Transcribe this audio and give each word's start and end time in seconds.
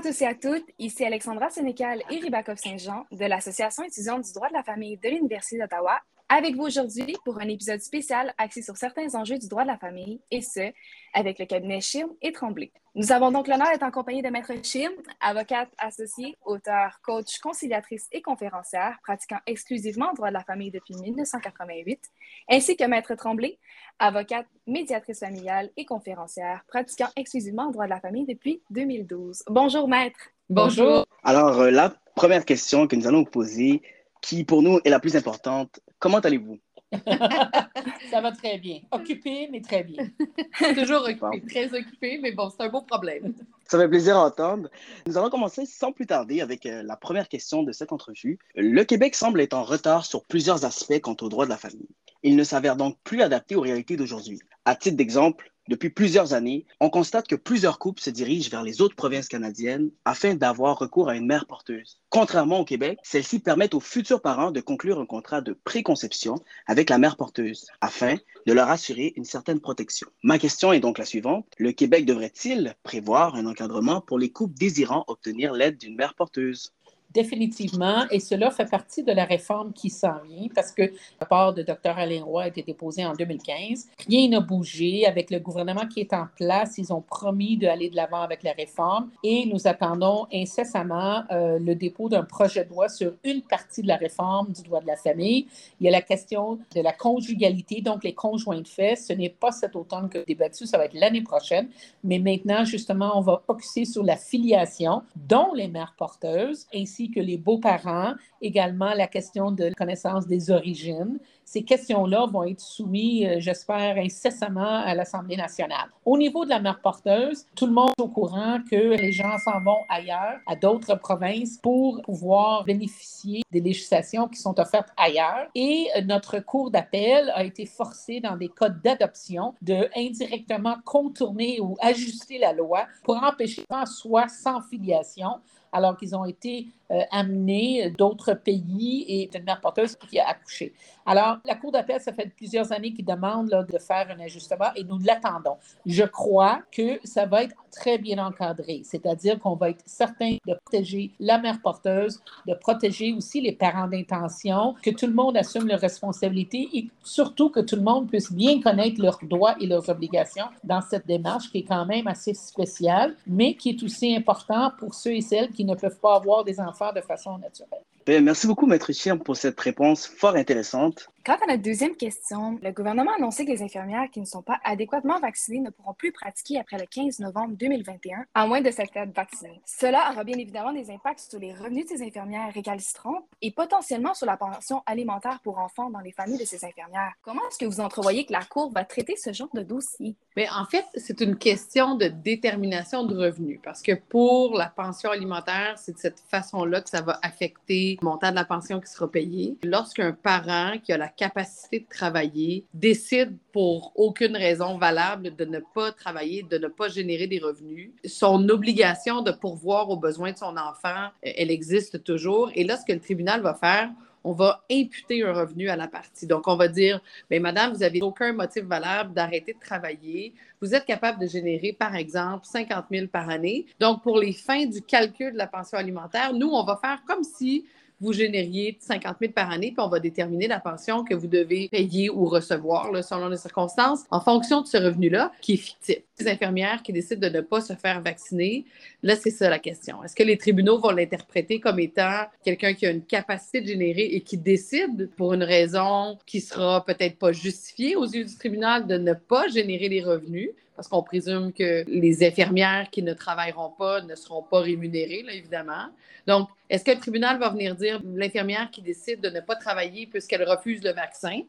à 0.00 0.02
tous 0.02 0.22
et 0.22 0.26
à 0.26 0.34
toutes, 0.34 0.64
ici 0.78 1.04
Alexandra 1.04 1.50
Sénécal 1.50 2.02
et 2.08 2.20
Ribakov 2.20 2.56
Saint-Jean 2.56 3.04
de 3.12 3.26
l'Association 3.26 3.84
étudiante 3.84 4.24
du 4.24 4.32
droit 4.32 4.48
de 4.48 4.54
la 4.54 4.62
famille 4.62 4.96
de 4.96 5.10
l'Université 5.10 5.58
d'Ottawa 5.58 6.00
avec 6.30 6.54
vous 6.54 6.62
aujourd'hui 6.62 7.16
pour 7.24 7.40
un 7.40 7.48
épisode 7.48 7.80
spécial 7.80 8.32
axé 8.38 8.62
sur 8.62 8.76
certains 8.76 9.16
enjeux 9.16 9.36
du 9.36 9.48
droit 9.48 9.64
de 9.64 9.68
la 9.68 9.76
famille, 9.76 10.20
et 10.30 10.40
ce, 10.40 10.72
avec 11.12 11.40
le 11.40 11.44
cabinet 11.44 11.80
Schirm 11.80 12.10
et 12.22 12.30
Tremblay. 12.30 12.70
Nous 12.94 13.10
avons 13.10 13.32
donc 13.32 13.48
l'honneur 13.48 13.66
d'être 13.72 13.82
en 13.82 13.90
compagnie 13.90 14.22
de 14.22 14.28
Maître 14.28 14.52
Schirm, 14.62 14.92
avocate 15.20 15.70
associée, 15.76 16.36
auteur, 16.44 17.00
coach, 17.02 17.40
conciliatrice 17.40 18.06
et 18.12 18.22
conférencière, 18.22 18.98
pratiquant 19.02 19.38
exclusivement 19.46 20.10
le 20.10 20.16
droit 20.16 20.28
de 20.28 20.34
la 20.34 20.44
famille 20.44 20.70
depuis 20.70 20.94
1988, 20.94 22.00
ainsi 22.48 22.76
que 22.76 22.84
Maître 22.84 23.16
Tremblay, 23.16 23.58
avocate, 23.98 24.46
médiatrice 24.68 25.18
familiale 25.18 25.70
et 25.76 25.84
conférencière, 25.84 26.64
pratiquant 26.68 27.08
exclusivement 27.16 27.66
le 27.66 27.72
droit 27.72 27.86
de 27.86 27.90
la 27.90 28.00
famille 28.00 28.26
depuis 28.26 28.62
2012. 28.70 29.42
Bonjour, 29.48 29.88
Maître. 29.88 30.20
Bonjour. 30.48 31.06
Alors, 31.24 31.60
euh, 31.60 31.70
la 31.70 31.92
première 32.14 32.44
question 32.44 32.86
que 32.86 32.94
nous 32.94 33.08
allons 33.08 33.20
vous 33.20 33.30
poser, 33.30 33.82
qui 34.20 34.44
pour 34.44 34.62
nous 34.62 34.80
est 34.84 34.90
la 34.90 35.00
plus 35.00 35.16
importante, 35.16 35.80
Comment 36.00 36.18
allez-vous? 36.18 36.58
ça 38.10 38.20
va 38.20 38.32
très 38.32 38.58
bien. 38.58 38.80
Occupé, 38.90 39.48
mais 39.52 39.60
très 39.60 39.84
bien. 39.84 40.08
Toujours 40.74 41.02
occupé, 41.02 41.46
très 41.46 41.72
occupé, 41.78 42.18
mais 42.20 42.32
bon, 42.32 42.48
c'est 42.48 42.64
un 42.64 42.68
beau 42.70 42.80
problème. 42.80 43.34
Ça 43.68 43.78
fait 43.78 43.88
plaisir 43.88 44.16
à 44.16 44.26
entendre. 44.26 44.70
Nous 45.06 45.18
allons 45.18 45.28
commencer 45.28 45.66
sans 45.66 45.92
plus 45.92 46.06
tarder 46.06 46.40
avec 46.40 46.64
euh, 46.64 46.82
la 46.82 46.96
première 46.96 47.28
question 47.28 47.62
de 47.62 47.70
cette 47.70 47.92
entrevue. 47.92 48.38
Le 48.56 48.82
Québec 48.82 49.14
semble 49.14 49.42
être 49.42 49.54
en 49.54 49.62
retard 49.62 50.06
sur 50.06 50.24
plusieurs 50.24 50.64
aspects 50.64 51.00
quant 51.00 51.16
aux 51.20 51.28
droits 51.28 51.44
de 51.44 51.50
la 51.50 51.58
famille. 51.58 51.86
Il 52.22 52.36
ne 52.36 52.44
s'avère 52.44 52.76
donc 52.76 52.98
plus 53.02 53.22
adapté 53.22 53.56
aux 53.56 53.62
réalités 53.62 53.96
d'aujourd'hui. 53.96 54.40
À 54.64 54.76
titre 54.76 54.96
d'exemple, 54.96 55.50
depuis 55.70 55.90
plusieurs 55.90 56.34
années, 56.34 56.66
on 56.80 56.90
constate 56.90 57.28
que 57.28 57.36
plusieurs 57.36 57.78
couples 57.78 58.02
se 58.02 58.10
dirigent 58.10 58.50
vers 58.50 58.64
les 58.64 58.80
autres 58.80 58.96
provinces 58.96 59.28
canadiennes 59.28 59.90
afin 60.04 60.34
d'avoir 60.34 60.76
recours 60.76 61.08
à 61.08 61.16
une 61.16 61.26
mère 61.26 61.46
porteuse. 61.46 62.00
Contrairement 62.08 62.58
au 62.58 62.64
Québec, 62.64 62.98
celles-ci 63.04 63.38
permettent 63.38 63.74
aux 63.74 63.80
futurs 63.80 64.20
parents 64.20 64.50
de 64.50 64.60
conclure 64.60 64.98
un 64.98 65.06
contrat 65.06 65.42
de 65.42 65.52
préconception 65.52 66.34
avec 66.66 66.90
la 66.90 66.98
mère 66.98 67.16
porteuse 67.16 67.68
afin 67.80 68.16
de 68.46 68.52
leur 68.52 68.68
assurer 68.68 69.12
une 69.14 69.24
certaine 69.24 69.60
protection. 69.60 70.08
Ma 70.24 70.40
question 70.40 70.72
est 70.72 70.80
donc 70.80 70.98
la 70.98 71.04
suivante. 71.04 71.46
Le 71.56 71.70
Québec 71.70 72.04
devrait-il 72.04 72.74
prévoir 72.82 73.36
un 73.36 73.46
encadrement 73.46 74.00
pour 74.00 74.18
les 74.18 74.32
couples 74.32 74.58
désirant 74.58 75.04
obtenir 75.06 75.52
l'aide 75.52 75.78
d'une 75.78 75.94
mère 75.94 76.14
porteuse? 76.14 76.72
Définitivement, 77.12 78.04
et 78.10 78.20
cela 78.20 78.50
fait 78.52 78.70
partie 78.70 79.02
de 79.02 79.10
la 79.12 79.24
réforme 79.24 79.72
qui 79.72 79.90
s'en 79.90 80.20
vient 80.28 80.46
parce 80.54 80.70
que 80.70 80.82
le 80.82 80.92
rapport 81.18 81.52
de 81.52 81.62
Dr. 81.62 81.96
Alain 81.96 82.22
Roy 82.22 82.44
a 82.44 82.48
été 82.48 82.62
déposé 82.62 83.04
en 83.04 83.14
2015. 83.14 83.88
Rien 84.06 84.28
n'a 84.28 84.40
bougé. 84.40 85.06
Avec 85.06 85.30
le 85.30 85.40
gouvernement 85.40 85.86
qui 85.86 86.00
est 86.00 86.12
en 86.12 86.26
place, 86.36 86.78
ils 86.78 86.92
ont 86.92 87.00
promis 87.00 87.56
d'aller 87.56 87.90
de 87.90 87.96
l'avant 87.96 88.22
avec 88.22 88.44
la 88.44 88.52
réforme 88.52 89.10
et 89.24 89.44
nous 89.46 89.66
attendons 89.66 90.26
incessamment 90.32 91.24
euh, 91.32 91.58
le 91.58 91.74
dépôt 91.74 92.08
d'un 92.08 92.22
projet 92.22 92.64
de 92.64 92.70
loi 92.70 92.88
sur 92.88 93.14
une 93.24 93.42
partie 93.42 93.82
de 93.82 93.88
la 93.88 93.96
réforme 93.96 94.52
du 94.52 94.62
droit 94.62 94.80
de 94.80 94.86
la 94.86 94.96
famille. 94.96 95.46
Il 95.80 95.86
y 95.86 95.88
a 95.88 95.90
la 95.90 96.02
question 96.02 96.60
de 96.74 96.80
la 96.80 96.92
conjugalité, 96.92 97.80
donc 97.80 98.04
les 98.04 98.14
conjoints 98.14 98.60
de 98.60 98.68
fait. 98.68 98.94
Ce 98.94 99.12
n'est 99.12 99.30
pas 99.30 99.50
cet 99.50 99.74
automne 99.74 100.08
que 100.08 100.24
débattu, 100.24 100.66
ça 100.66 100.78
va 100.78 100.84
être 100.84 100.94
l'année 100.94 101.22
prochaine. 101.22 101.68
Mais 102.04 102.18
maintenant, 102.18 102.64
justement, 102.64 103.12
on 103.16 103.20
va 103.20 103.42
focuser 103.46 103.84
sur 103.84 104.04
la 104.04 104.16
filiation, 104.16 105.02
dont 105.16 105.52
les 105.54 105.68
mères 105.68 105.94
porteuses, 105.98 106.66
ainsi 106.74 106.99
que 107.08 107.20
les 107.20 107.38
beaux-parents, 107.38 108.14
également 108.42 108.92
la 108.94 109.06
question 109.06 109.52
de 109.52 109.72
connaissance 109.76 110.26
des 110.26 110.50
origines. 110.50 111.18
Ces 111.44 111.62
questions-là 111.62 112.26
vont 112.26 112.44
être 112.44 112.60
soumises, 112.60 113.26
euh, 113.26 113.40
j'espère, 113.40 113.96
incessamment 113.96 114.82
à 114.84 114.94
l'Assemblée 114.94 115.36
nationale. 115.36 115.88
Au 116.04 116.16
niveau 116.16 116.44
de 116.44 116.50
la 116.50 116.60
mère 116.60 116.80
porteuse, 116.80 117.46
tout 117.56 117.66
le 117.66 117.72
monde 117.72 117.90
est 117.98 118.02
au 118.02 118.08
courant 118.08 118.60
que 118.70 118.76
les 118.76 119.10
gens 119.10 119.36
s'en 119.38 119.60
vont 119.60 119.80
ailleurs, 119.88 120.38
à 120.46 120.54
d'autres 120.54 120.94
provinces, 120.96 121.58
pour 121.62 122.02
pouvoir 122.02 122.64
bénéficier 122.64 123.42
des 123.50 123.60
législations 123.60 124.28
qui 124.28 124.38
sont 124.38 124.58
offertes 124.60 124.90
ailleurs. 124.96 125.48
Et 125.54 125.88
euh, 125.96 126.02
notre 126.02 126.38
cour 126.38 126.70
d'appel 126.70 127.32
a 127.34 127.42
été 127.42 127.66
forcé, 127.66 128.20
dans 128.20 128.36
des 128.36 128.48
cas 128.48 128.68
d'adoption, 128.68 129.54
de 129.62 129.88
indirectement 129.96 130.76
contourner 130.84 131.60
ou 131.60 131.76
ajuster 131.80 132.38
la 132.38 132.52
loi 132.52 132.86
pour 133.02 133.16
empêcher 133.22 133.64
soit 133.86 134.28
sans 134.28 134.60
filiation 134.60 135.40
alors 135.72 135.96
qu'ils 135.96 136.14
ont 136.14 136.24
été 136.24 136.68
euh, 136.90 137.02
amenés 137.12 137.90
d'autres 137.96 138.34
pays 138.34 139.04
et 139.08 139.30
une 139.36 139.44
mère 139.44 139.60
porteuse 139.60 139.94
qui 139.94 140.18
a 140.18 140.28
accouché. 140.28 140.72
Alors, 141.06 141.38
la 141.44 141.54
Cour 141.54 141.72
d'appel, 141.72 142.00
ça 142.00 142.12
fait 142.12 142.30
plusieurs 142.36 142.72
années 142.72 142.92
qu'ils 142.92 143.04
demandent 143.04 143.66
de 143.68 143.78
faire 143.78 144.08
un 144.10 144.20
ajustement 144.20 144.72
et 144.74 144.84
nous 144.84 144.98
l'attendons. 144.98 145.56
Je 145.86 146.04
crois 146.04 146.62
que 146.72 146.98
ça 147.04 147.26
va 147.26 147.44
être 147.44 147.54
très 147.70 147.98
bien 147.98 148.24
encadré, 148.24 148.82
c'est-à-dire 148.84 149.38
qu'on 149.38 149.54
va 149.54 149.70
être 149.70 149.82
certain 149.86 150.36
de 150.46 150.54
protéger 150.54 151.12
la 151.20 151.38
mère 151.38 151.60
porteuse, 151.62 152.20
de 152.46 152.54
protéger 152.54 153.12
aussi 153.12 153.40
les 153.40 153.52
parents 153.52 153.86
d'intention, 153.86 154.74
que 154.82 154.90
tout 154.90 155.06
le 155.06 155.14
monde 155.14 155.36
assume 155.36 155.68
leurs 155.68 155.80
responsabilités 155.80 156.68
et 156.72 156.90
surtout 157.04 157.50
que 157.50 157.60
tout 157.60 157.76
le 157.76 157.82
monde 157.82 158.08
puisse 158.08 158.32
bien 158.32 158.60
connaître 158.60 159.00
leurs 159.00 159.18
droits 159.22 159.54
et 159.60 159.66
leurs 159.66 159.88
obligations 159.88 160.46
dans 160.64 160.80
cette 160.80 161.06
démarche 161.06 161.50
qui 161.50 161.58
est 161.58 161.64
quand 161.64 161.86
même 161.86 162.06
assez 162.06 162.34
spéciale, 162.34 163.14
mais 163.26 163.54
qui 163.54 163.70
est 163.70 163.82
aussi 163.82 164.14
important 164.14 164.72
pour 164.78 164.94
ceux 164.94 165.12
et 165.12 165.20
celles 165.20 165.50
ne 165.64 165.74
peuvent 165.74 165.98
pas 165.98 166.16
avoir 166.16 166.44
des 166.44 166.60
enfants 166.60 166.92
de 166.92 167.00
façon 167.00 167.38
naturelle. 167.38 167.80
Ben, 168.06 168.24
merci 168.24 168.46
beaucoup, 168.46 168.66
Maître 168.66 168.92
Chien, 168.92 169.16
pour 169.16 169.36
cette 169.36 169.60
réponse 169.60 170.06
fort 170.06 170.34
intéressante. 170.34 171.10
Quant 171.22 171.34
à 171.34 171.46
notre 171.48 171.62
deuxième 171.62 171.96
question, 171.96 172.58
le 172.62 172.72
gouvernement 172.72 173.10
a 173.12 173.16
annoncé 173.16 173.44
que 173.44 173.50
les 173.50 173.62
infirmières 173.62 174.08
qui 174.10 174.20
ne 174.20 174.24
sont 174.24 174.40
pas 174.40 174.58
adéquatement 174.64 175.20
vaccinées 175.20 175.60
ne 175.60 175.68
pourront 175.68 175.92
plus 175.92 176.12
pratiquer 176.12 176.58
après 176.58 176.78
le 176.78 176.86
15 176.86 177.18
novembre 177.18 177.56
2021, 177.58 178.24
à 178.32 178.46
moins 178.46 178.62
de 178.62 178.70
s'être 178.70 178.94
vaccinées. 179.14 179.60
Cela 179.66 180.12
aura 180.12 180.24
bien 180.24 180.38
évidemment 180.38 180.72
des 180.72 180.90
impacts 180.90 181.28
sur 181.28 181.38
les 181.38 181.52
revenus 181.52 181.84
de 181.84 181.90
ces 181.90 182.02
infirmières 182.02 182.50
récalcitrantes 182.54 183.26
et 183.42 183.50
potentiellement 183.50 184.14
sur 184.14 184.24
la 184.24 184.38
pension 184.38 184.82
alimentaire 184.86 185.40
pour 185.44 185.58
enfants 185.58 185.90
dans 185.90 186.00
les 186.00 186.12
familles 186.12 186.38
de 186.38 186.46
ces 186.46 186.64
infirmières. 186.64 187.12
Comment 187.20 187.42
est-ce 187.48 187.58
que 187.58 187.66
vous 187.66 187.80
entrevoyez 187.80 188.24
que 188.24 188.32
la 188.32 188.44
Cour 188.44 188.72
va 188.72 188.84
traiter 188.84 189.14
ce 189.16 189.34
genre 189.34 189.50
de 189.52 189.62
dossier? 189.62 190.16
Mais 190.36 190.48
en 190.48 190.64
fait, 190.64 190.86
c'est 190.94 191.20
une 191.20 191.36
question 191.36 191.96
de 191.96 192.06
détermination 192.06 193.04
de 193.04 193.14
revenus 193.14 193.60
parce 193.62 193.82
que 193.82 193.92
pour 193.92 194.56
la 194.56 194.68
pension 194.68 195.10
alimentaire, 195.10 195.74
c'est 195.76 195.92
de 195.92 195.98
cette 195.98 196.20
façon-là 196.30 196.80
que 196.80 196.88
ça 196.88 197.02
va 197.02 197.18
affecter 197.22 197.98
le 198.00 198.06
montant 198.06 198.30
de 198.30 198.36
la 198.36 198.46
pension 198.46 198.80
qui 198.80 198.90
sera 198.90 199.10
payé. 199.10 199.58
Lorsqu'un 199.62 200.12
parent 200.12 200.78
qui 200.82 200.94
a 200.94 200.96
la 200.96 201.09
capacité 201.10 201.80
de 201.80 201.86
travailler 201.88 202.64
décide 202.74 203.36
pour 203.52 203.92
aucune 203.94 204.36
raison 204.36 204.78
valable 204.78 205.34
de 205.36 205.44
ne 205.44 205.60
pas 205.74 205.92
travailler, 205.92 206.42
de 206.42 206.58
ne 206.58 206.68
pas 206.68 206.88
générer 206.88 207.26
des 207.26 207.38
revenus, 207.38 207.90
son 208.04 208.48
obligation 208.48 209.22
de 209.22 209.30
pourvoir 209.30 209.90
aux 209.90 209.96
besoins 209.96 210.32
de 210.32 210.38
son 210.38 210.56
enfant, 210.56 211.08
elle 211.22 211.50
existe 211.50 212.02
toujours. 212.04 212.50
Et 212.54 212.64
là, 212.64 212.76
ce 212.76 212.84
que 212.84 212.92
le 212.92 213.00
tribunal 213.00 213.40
va 213.40 213.54
faire, 213.54 213.90
on 214.24 214.32
va 214.32 214.64
imputer 214.70 215.22
un 215.22 215.32
revenu 215.32 215.68
à 215.68 215.76
la 215.76 215.88
partie. 215.88 216.26
Donc, 216.26 216.46
on 216.46 216.56
va 216.56 216.68
dire, 216.68 217.00
mais 217.30 217.38
madame, 217.38 217.72
vous 217.72 217.78
n'avez 217.78 218.02
aucun 218.02 218.32
motif 218.32 218.64
valable 218.64 219.14
d'arrêter 219.14 219.54
de 219.54 219.60
travailler. 219.60 220.34
Vous 220.60 220.74
êtes 220.74 220.84
capable 220.84 221.20
de 221.20 221.26
générer, 221.26 221.72
par 221.72 221.94
exemple, 221.96 222.44
50 222.46 222.86
000 222.90 223.06
par 223.06 223.30
année. 223.30 223.66
Donc, 223.78 224.02
pour 224.02 224.18
les 224.18 224.32
fins 224.32 224.66
du 224.66 224.82
calcul 224.82 225.32
de 225.32 225.38
la 225.38 225.46
pension 225.46 225.78
alimentaire, 225.78 226.34
nous, 226.34 226.48
on 226.48 226.64
va 226.64 226.76
faire 226.76 227.02
comme 227.06 227.24
si 227.24 227.64
vous 228.00 228.12
génériez 228.12 228.78
50 228.80 229.16
000 229.20 229.32
par 229.32 229.50
année, 229.50 229.72
puis 229.72 229.84
on 229.84 229.88
va 229.88 230.00
déterminer 230.00 230.48
la 230.48 230.60
pension 230.60 231.04
que 231.04 231.14
vous 231.14 231.26
devez 231.26 231.68
payer 231.68 232.10
ou 232.10 232.26
recevoir 232.26 232.90
selon 233.04 233.28
les 233.28 233.36
circonstances 233.36 234.04
en 234.10 234.20
fonction 234.20 234.62
de 234.62 234.66
ce 234.66 234.76
revenu-là 234.76 235.32
qui 235.40 235.54
est 235.54 235.56
fictif. 235.56 235.98
Les 236.18 236.28
infirmières 236.28 236.82
qui 236.82 236.92
décident 236.92 237.28
de 237.28 237.34
ne 237.34 237.40
pas 237.40 237.60
se 237.60 237.72
faire 237.72 238.02
vacciner, 238.02 238.66
là, 239.02 239.16
c'est 239.16 239.30
ça 239.30 239.48
la 239.48 239.58
question. 239.58 240.02
Est-ce 240.04 240.14
que 240.14 240.22
les 240.22 240.36
tribunaux 240.36 240.78
vont 240.78 240.90
l'interpréter 240.90 241.60
comme 241.60 241.78
étant 241.78 242.24
quelqu'un 242.44 242.74
qui 242.74 242.86
a 242.86 242.90
une 242.90 243.04
capacité 243.04 243.60
de 243.60 243.66
générer 243.66 244.04
et 244.04 244.20
qui 244.20 244.36
décide 244.36 245.10
pour 245.16 245.32
une 245.32 245.42
raison 245.42 246.18
qui 246.26 246.40
sera 246.40 246.84
peut-être 246.84 247.18
pas 247.18 247.32
justifiée 247.32 247.96
aux 247.96 248.04
yeux 248.04 248.24
du 248.24 248.34
tribunal 248.34 248.86
de 248.86 248.98
ne 248.98 249.14
pas 249.14 249.48
générer 249.48 249.88
les 249.88 250.02
revenus? 250.02 250.50
Parce 250.80 250.88
qu'on 250.88 251.02
présume 251.02 251.52
que 251.52 251.84
les 251.86 252.26
infirmières 252.26 252.88
qui 252.90 253.02
ne 253.02 253.12
travailleront 253.12 253.68
pas 253.68 254.00
ne 254.00 254.14
seront 254.14 254.42
pas 254.42 254.60
rémunérées, 254.60 255.22
là, 255.26 255.34
évidemment. 255.34 255.90
Donc, 256.26 256.48
est-ce 256.70 256.82
que 256.82 256.92
le 256.92 256.96
tribunal 256.96 257.38
va 257.38 257.50
venir 257.50 257.74
dire 257.74 258.00
l'infirmière 258.02 258.70
qui 258.72 258.80
décide 258.80 259.20
de 259.20 259.28
ne 259.28 259.40
pas 259.40 259.56
travailler 259.56 260.06
puisqu'elle 260.06 260.42
refuse 260.42 260.82
le 260.82 260.92
vaccin? 260.92 261.42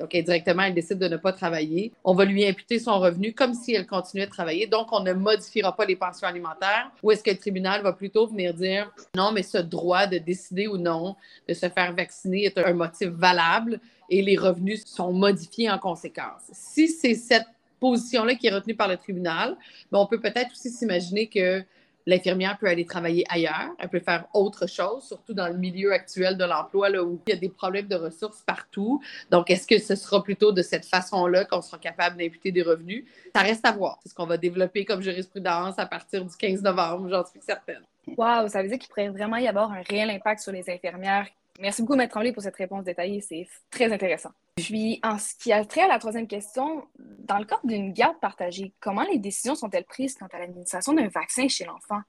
Donc, 0.00 0.14
indirectement, 0.14 0.62
elle 0.62 0.72
décide 0.72 0.98
de 0.98 1.06
ne 1.06 1.18
pas 1.18 1.34
travailler. 1.34 1.92
On 2.02 2.14
va 2.14 2.24
lui 2.24 2.46
imputer 2.46 2.78
son 2.78 2.98
revenu 2.98 3.34
comme 3.34 3.52
si 3.52 3.74
elle 3.74 3.86
continuait 3.86 4.24
de 4.24 4.30
travailler. 4.30 4.66
Donc, 4.66 4.90
on 4.90 5.00
ne 5.00 5.12
modifiera 5.12 5.76
pas 5.76 5.84
les 5.84 5.96
pensions 5.96 6.26
alimentaires. 6.26 6.90
Ou 7.02 7.10
est-ce 7.10 7.22
que 7.22 7.30
le 7.30 7.36
tribunal 7.36 7.82
va 7.82 7.92
plutôt 7.92 8.26
venir 8.26 8.54
dire 8.54 8.90
non, 9.14 9.32
mais 9.32 9.42
ce 9.42 9.58
droit 9.58 10.06
de 10.06 10.16
décider 10.16 10.66
ou 10.66 10.78
non 10.78 11.14
de 11.46 11.52
se 11.52 11.68
faire 11.68 11.92
vacciner 11.92 12.46
est 12.46 12.56
un 12.56 12.72
motif 12.72 13.08
valable 13.08 13.80
et 14.08 14.22
les 14.22 14.38
revenus 14.38 14.86
sont 14.86 15.12
modifiés 15.12 15.70
en 15.70 15.78
conséquence? 15.78 16.44
Si 16.52 16.88
c'est 16.88 17.14
cette 17.14 17.44
position-là 17.80 18.34
qui 18.34 18.46
est 18.46 18.54
retenue 18.54 18.74
par 18.74 18.88
le 18.88 18.96
tribunal, 18.96 19.56
mais 19.90 19.98
on 19.98 20.06
peut 20.06 20.20
peut-être 20.20 20.52
aussi 20.52 20.70
s'imaginer 20.70 21.28
que 21.28 21.64
l'infirmière 22.08 22.56
peut 22.58 22.66
aller 22.66 22.86
travailler 22.86 23.24
ailleurs, 23.28 23.70
elle 23.78 23.90
peut 23.90 24.00
faire 24.00 24.26
autre 24.32 24.66
chose, 24.66 25.06
surtout 25.06 25.34
dans 25.34 25.48
le 25.48 25.58
milieu 25.58 25.92
actuel 25.92 26.38
de 26.38 26.44
l'emploi, 26.44 26.88
où 27.02 27.20
il 27.26 27.30
y 27.30 27.36
a 27.36 27.38
des 27.38 27.50
problèmes 27.50 27.86
de 27.86 27.96
ressources 27.96 28.40
partout. 28.40 29.02
Donc, 29.30 29.50
est-ce 29.50 29.66
que 29.66 29.78
ce 29.78 29.94
sera 29.94 30.22
plutôt 30.22 30.50
de 30.50 30.62
cette 30.62 30.86
façon-là 30.86 31.44
qu'on 31.44 31.60
sera 31.60 31.76
capable 31.76 32.16
d'imputer 32.16 32.50
des 32.50 32.62
revenus? 32.62 33.04
Ça 33.36 33.42
reste 33.42 33.66
à 33.66 33.72
voir. 33.72 33.98
C'est 34.02 34.08
ce 34.08 34.14
qu'on 34.14 34.26
va 34.26 34.38
développer 34.38 34.86
comme 34.86 35.02
jurisprudence 35.02 35.78
à 35.78 35.84
partir 35.84 36.24
du 36.24 36.34
15 36.34 36.62
novembre, 36.62 37.10
j'en 37.10 37.26
suis 37.26 37.40
certaine. 37.42 37.82
Wow, 38.16 38.48
ça 38.48 38.62
veut 38.62 38.68
dire 38.68 38.78
qu'il 38.78 38.88
pourrait 38.88 39.10
vraiment 39.10 39.36
y 39.36 39.46
avoir 39.46 39.70
un 39.70 39.82
réel 39.82 40.08
impact 40.08 40.40
sur 40.40 40.52
les 40.52 40.68
infirmières. 40.70 41.26
Merci 41.60 41.82
beaucoup, 41.82 41.96
Maître 41.96 42.12
Tremblay, 42.12 42.32
pour 42.32 42.42
cette 42.42 42.56
réponse 42.56 42.84
détaillée. 42.84 43.20
C'est 43.20 43.46
très 43.70 43.92
intéressant. 43.92 44.30
Puis, 44.56 45.00
en 45.02 45.18
ce 45.18 45.34
qui 45.34 45.52
a 45.52 45.64
trait 45.64 45.82
à 45.82 45.88
la 45.88 45.98
troisième 45.98 46.26
question, 46.26 46.84
dans 47.28 47.38
le 47.38 47.44
cadre 47.44 47.66
d'une 47.66 47.92
garde 47.92 48.18
partagée, 48.20 48.72
comment 48.80 49.02
les 49.02 49.18
décisions 49.18 49.54
sont-elles 49.54 49.84
prises 49.84 50.14
quant 50.14 50.28
à 50.32 50.38
l'administration 50.38 50.94
d'un 50.94 51.08
vaccin 51.08 51.46
chez 51.46 51.64
l'enfant? 51.64 52.00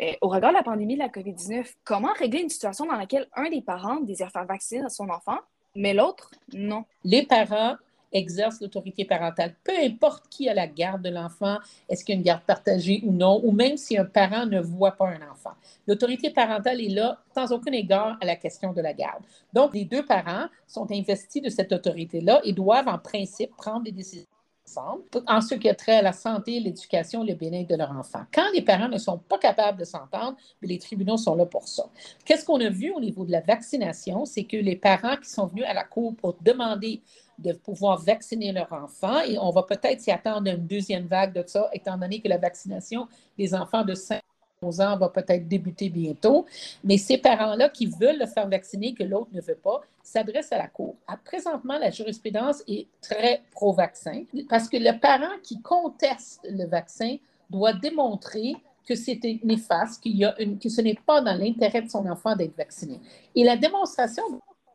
Euh, 0.00 0.12
au 0.20 0.28
regard 0.28 0.50
de 0.50 0.56
la 0.56 0.62
pandémie 0.62 0.94
de 0.94 1.00
la 1.00 1.08
COVID-19, 1.08 1.74
comment 1.84 2.12
régler 2.18 2.40
une 2.40 2.48
situation 2.48 2.86
dans 2.86 2.96
laquelle 2.96 3.28
un 3.34 3.48
des 3.48 3.62
parents 3.62 4.00
désire 4.00 4.30
faire 4.30 4.44
vacciner 4.44 4.88
son 4.88 5.08
enfant, 5.08 5.38
mais 5.74 5.94
l'autre, 5.94 6.30
non? 6.52 6.84
Les 7.04 7.24
parents 7.24 7.76
exerce 8.12 8.60
l'autorité 8.60 9.04
parentale, 9.04 9.54
peu 9.64 9.72
importe 9.78 10.28
qui 10.28 10.48
a 10.48 10.54
la 10.54 10.66
garde 10.66 11.02
de 11.02 11.10
l'enfant, 11.10 11.58
est-ce 11.88 12.04
qu'il 12.04 12.14
y 12.14 12.16
a 12.16 12.18
une 12.18 12.24
garde 12.24 12.42
partagée 12.42 13.02
ou 13.04 13.12
non, 13.12 13.40
ou 13.42 13.52
même 13.52 13.76
si 13.76 13.98
un 13.98 14.04
parent 14.04 14.46
ne 14.46 14.60
voit 14.60 14.92
pas 14.92 15.08
un 15.08 15.30
enfant. 15.30 15.52
L'autorité 15.86 16.30
parentale 16.30 16.80
est 16.80 16.88
là 16.88 17.18
sans 17.34 17.52
aucun 17.52 17.72
égard 17.72 18.16
à 18.20 18.24
la 18.24 18.36
question 18.36 18.72
de 18.72 18.80
la 18.80 18.92
garde. 18.92 19.22
Donc, 19.52 19.74
les 19.74 19.84
deux 19.84 20.04
parents 20.04 20.46
sont 20.66 20.90
investis 20.90 21.42
de 21.42 21.50
cette 21.50 21.72
autorité-là 21.72 22.40
et 22.44 22.52
doivent 22.52 22.88
en 22.88 22.98
principe 22.98 23.54
prendre 23.56 23.82
des 23.82 23.92
décisions 23.92 24.26
en 25.26 25.40
ce 25.40 25.54
qui 25.54 25.68
a 25.68 25.74
trait 25.74 25.96
à 25.96 26.02
la 26.02 26.12
santé, 26.12 26.60
l'éducation, 26.60 27.22
le 27.22 27.34
bien-être 27.34 27.68
de 27.68 27.76
leur 27.76 27.90
enfant. 27.92 28.22
Quand 28.32 28.50
les 28.52 28.62
parents 28.62 28.88
ne 28.88 28.98
sont 28.98 29.18
pas 29.18 29.38
capables 29.38 29.78
de 29.78 29.84
s'entendre, 29.84 30.36
les 30.62 30.78
tribunaux 30.78 31.16
sont 31.16 31.34
là 31.34 31.46
pour 31.46 31.68
ça. 31.68 31.84
Qu'est-ce 32.24 32.44
qu'on 32.44 32.60
a 32.60 32.68
vu 32.68 32.92
au 32.92 33.00
niveau 33.00 33.24
de 33.24 33.32
la 33.32 33.40
vaccination? 33.40 34.24
C'est 34.24 34.44
que 34.44 34.56
les 34.56 34.76
parents 34.76 35.16
qui 35.16 35.30
sont 35.30 35.46
venus 35.46 35.64
à 35.66 35.74
la 35.74 35.84
Cour 35.84 36.14
pour 36.16 36.36
demander 36.40 37.00
de 37.38 37.52
pouvoir 37.52 38.00
vacciner 38.00 38.52
leur 38.52 38.72
enfant. 38.72 39.20
Et 39.20 39.38
on 39.38 39.50
va 39.50 39.62
peut-être 39.62 40.00
s'y 40.00 40.10
attendre 40.10 40.50
à 40.50 40.54
une 40.54 40.66
deuxième 40.66 41.06
vague 41.06 41.34
de 41.34 41.44
ça, 41.46 41.68
étant 41.72 41.96
donné 41.96 42.20
que 42.20 42.28
la 42.28 42.38
vaccination 42.38 43.08
des 43.38 43.54
enfants 43.54 43.84
de 43.84 43.94
5 43.94 44.20
va 44.70 45.08
peut-être 45.08 45.48
débuter 45.48 45.88
bientôt. 45.88 46.46
Mais 46.84 46.98
ces 46.98 47.18
parents-là 47.18 47.68
qui 47.68 47.86
veulent 47.86 48.18
le 48.18 48.26
faire 48.26 48.48
vacciner, 48.48 48.94
que 48.94 49.02
l'autre 49.02 49.30
ne 49.32 49.40
veut 49.40 49.56
pas, 49.56 49.80
s'adressent 50.02 50.52
à 50.52 50.58
la 50.58 50.68
Cour. 50.68 50.94
À, 51.06 51.16
présentement, 51.16 51.78
la 51.78 51.90
jurisprudence 51.90 52.62
est 52.68 52.86
très 53.00 53.42
pro-vaccin 53.52 54.22
parce 54.48 54.68
que 54.68 54.76
le 54.76 54.98
parent 54.98 55.34
qui 55.42 55.60
conteste 55.60 56.40
le 56.48 56.66
vaccin 56.66 57.16
doit 57.50 57.72
démontrer 57.72 58.54
que 58.86 58.94
c'était 58.94 59.40
néfaste, 59.42 60.02
qu'il 60.02 60.16
y 60.16 60.24
a 60.24 60.40
une, 60.40 60.58
que 60.58 60.68
ce 60.68 60.80
n'est 60.80 60.94
pas 60.94 61.20
dans 61.20 61.36
l'intérêt 61.36 61.82
de 61.82 61.90
son 61.90 62.06
enfant 62.06 62.36
d'être 62.36 62.56
vacciné. 62.56 63.00
Et 63.34 63.42
la 63.42 63.56
démonstration 63.56 64.22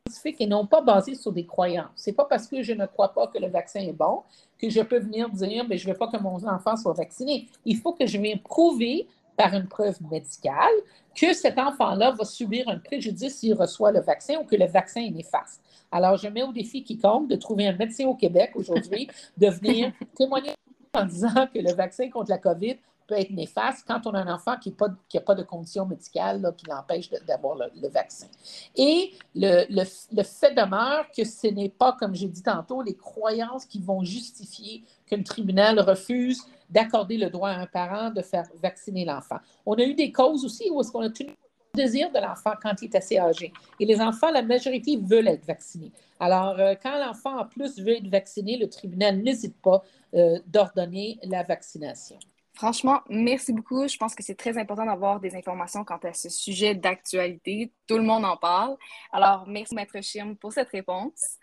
scientifiques 0.08 0.42
et 0.42 0.48
non 0.48 0.66
pas 0.66 0.82
basées 0.82 1.16
sur 1.16 1.32
des 1.32 1.46
croyances. 1.46 1.90
C'est 1.96 2.12
pas 2.12 2.26
parce 2.26 2.48
que 2.48 2.62
je 2.62 2.74
ne 2.74 2.86
crois 2.86 3.14
pas 3.14 3.28
que 3.28 3.38
le 3.38 3.48
vaccin 3.48 3.80
est 3.80 3.94
bon 3.94 4.24
que 4.60 4.70
je 4.70 4.82
peux 4.82 5.00
venir 5.00 5.30
dire, 5.30 5.66
mais 5.68 5.78
je 5.78 5.88
veux 5.88 5.96
pas 5.96 6.08
que 6.08 6.18
mon 6.18 6.36
enfant 6.48 6.76
soit 6.78 6.94
vacciné. 6.94 7.48
Il 7.66 7.78
faut 7.78 7.94
que 7.94 8.06
je 8.06 8.18
vienne 8.18 8.40
prouver 8.40 9.08
par 9.42 9.54
une 9.56 9.68
preuve 9.68 9.98
médicale 10.12 10.72
que 11.16 11.34
cet 11.34 11.58
enfant-là 11.58 12.12
va 12.12 12.26
subir 12.26 12.70
un 12.70 12.78
préjudice 12.78 13.40
s'il 13.40 13.56
reçoit 13.56 13.92
le 13.92 14.00
vaccin 14.00 14.36
ou 14.36 14.44
que 14.44 14.56
le 14.56 14.68
vaccin 14.68 15.02
est 15.02 15.10
néfaste. 15.10 15.62
Alors, 15.92 16.16
je 16.18 16.28
mets 16.28 16.44
au 16.44 16.54
défi 16.54 16.84
quiconque 16.84 17.28
de 17.28 17.36
trouver 17.36 17.68
un 17.68 17.76
médecin 17.76 18.06
au 18.06 18.14
Québec 18.14 18.52
aujourd'hui, 18.54 19.10
de 19.38 19.48
venir 19.48 19.92
témoigner 20.16 20.52
en 20.94 21.06
disant 21.06 21.48
que 21.54 21.60
le 21.60 21.74
vaccin 21.74 22.10
contre 22.10 22.30
la 22.30 22.38
COVID 22.38 22.78
peut 23.08 23.20
être 23.20 23.32
néfaste 23.32 23.84
quand 23.88 24.06
on 24.06 24.12
a 24.12 24.20
un 24.20 24.34
enfant 24.34 24.58
qui 24.58 24.70
n'a 24.70 24.76
pas, 24.76 25.22
pas, 25.26 25.36
de 25.36 25.44
condition 25.44 25.86
médicale 25.86 26.54
qui 26.56 26.66
l'empêche 26.68 27.10
d'avoir 27.28 27.56
le, 27.56 27.90
vaccin. 27.90 28.28
Et 28.76 29.12
le, 29.36 29.66
le, 29.70 30.24
fait 30.24 30.54
demeure 30.54 31.08
que 31.16 31.24
ce 31.26 31.48
n'est 31.48 31.70
pas, 31.70 31.98
comme 32.00 32.14
j'ai 32.14 32.28
dit 32.28 32.44
tantôt, 32.44 32.84
les 32.84 32.96
croyances 32.96 33.66
qui 33.66 33.82
vont 33.82 34.04
justifier 34.04 34.84
qu'un 35.08 35.24
tribunal 35.24 35.80
refuse 35.80 36.46
d'accorder 36.72 37.18
le 37.18 37.30
droit 37.30 37.50
à 37.50 37.60
un 37.60 37.68
parent 37.68 38.10
de 38.10 38.22
faire 38.22 38.46
vacciner 38.62 39.06
l'enfant. 39.06 39.38
On 39.66 39.76
a 39.76 39.84
eu 39.84 39.94
des 39.94 40.12
causes 40.12 40.46
aussi 40.46 40.70
où 40.72 40.82
est-ce 40.82 40.92
qu'on 40.92 41.02
a 41.02 41.10
tenu 41.10 41.30
le 41.30 41.84
désir 41.84 42.12
de 42.12 42.20
l'enfant 42.20 42.54
quand 42.62 42.74
il 42.82 42.86
est 42.86 42.96
assez 42.96 43.18
âgé. 43.18 43.54
Et 43.80 43.86
les 43.86 44.02
enfants, 44.02 44.32
la 44.32 44.42
majorité 44.42 44.98
veulent 45.02 45.28
être 45.28 45.46
vaccinés. 45.46 45.92
Alors, 46.20 46.60
euh, 46.60 46.76
quand 46.82 46.98
l'enfant 46.98 47.40
en 47.40 47.46
plus 47.46 47.80
veut 47.80 47.98
être 47.98 48.08
vacciné, 48.08 48.58
le 48.58 48.70
tribunal 48.70 49.18
n'hésite 49.18 49.56
pas 49.62 49.84
euh, 50.14 50.40
d'ordonner 50.48 51.20
la 51.24 51.44
vaccination. 51.44 52.18
Franchement, 52.54 53.00
merci 53.10 53.54
beaucoup. 53.54 53.88
Je 53.88 53.98
pense 53.98 54.14
que 54.14 54.22
c'est 54.22 54.36
très 54.36 54.58
important 54.58 54.86
d'avoir 54.86 55.20
des 55.20 55.36
informations 55.36 55.84
quant 55.84 56.00
à 56.04 56.14
ce 56.14 56.30
sujet 56.30 56.76
d'actualité. 56.76 57.72
Tout 57.88 57.98
le 57.98 58.04
monde 58.04 58.26
en 58.26 58.38
parle. 58.38 58.76
Alors, 59.12 59.46
merci, 59.48 59.74
Maître 59.74 60.00
Chirme, 60.04 60.36
pour 60.36 60.54
cette 60.54 60.70
réponse. 60.70 61.38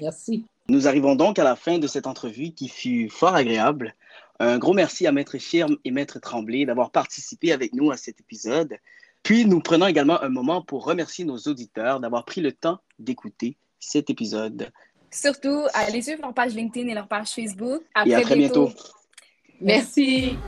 Merci. 0.00 0.44
Nous 0.68 0.86
arrivons 0.86 1.16
donc 1.16 1.38
à 1.38 1.44
la 1.44 1.56
fin 1.56 1.78
de 1.78 1.86
cette 1.86 2.06
entrevue 2.06 2.52
qui 2.52 2.68
fut 2.68 3.08
fort 3.08 3.34
agréable. 3.34 3.96
Un 4.42 4.58
gros 4.58 4.72
merci 4.72 5.06
à 5.06 5.12
Maître 5.12 5.36
Chirme 5.36 5.76
et 5.84 5.90
Maître 5.90 6.18
Tremblay 6.18 6.64
d'avoir 6.64 6.90
participé 6.90 7.52
avec 7.52 7.74
nous 7.74 7.90
à 7.90 7.98
cet 7.98 8.20
épisode. 8.20 8.78
Puis, 9.22 9.44
nous 9.44 9.60
prenons 9.60 9.86
également 9.86 10.20
un 10.22 10.30
moment 10.30 10.62
pour 10.62 10.84
remercier 10.84 11.26
nos 11.26 11.36
auditeurs 11.36 12.00
d'avoir 12.00 12.24
pris 12.24 12.40
le 12.40 12.50
temps 12.50 12.78
d'écouter 12.98 13.58
cet 13.78 14.08
épisode. 14.08 14.70
Surtout, 15.10 15.66
allez 15.74 16.00
suivre 16.00 16.22
leur 16.22 16.32
page 16.32 16.54
LinkedIn 16.54 16.88
et 16.88 16.94
leur 16.94 17.06
page 17.06 17.28
Facebook. 17.28 17.82
et 18.06 18.14
à 18.14 18.22
très 18.22 18.36
bientôt. 18.36 18.70
Merci. 19.60 20.38